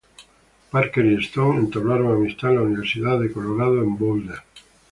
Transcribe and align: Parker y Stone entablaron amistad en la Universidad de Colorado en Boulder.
Parker 0.71 1.05
y 1.05 1.23
Stone 1.23 1.59
entablaron 1.59 2.11
amistad 2.11 2.49
en 2.49 2.55
la 2.55 2.61
Universidad 2.63 3.19
de 3.19 3.31
Colorado 3.31 3.83
en 3.83 3.95
Boulder. 3.99 4.39